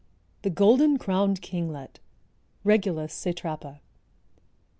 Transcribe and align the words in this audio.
THE 0.41 0.49
GOLDEN 0.49 0.97
CROWNED 0.97 1.43
KINGLET. 1.43 1.99
(_Regulus 2.65 3.11
satrapa. 3.11 3.81